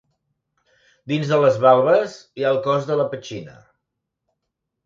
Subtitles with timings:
[1.11, 3.55] Dins de les valves hi ha el cos de la petxina.